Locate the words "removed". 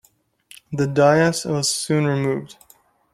2.07-2.57